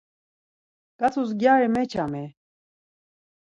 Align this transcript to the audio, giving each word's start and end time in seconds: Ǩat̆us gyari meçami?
Ǩat̆us 0.99 1.29
gyari 1.39 1.67
meçami? 1.73 2.23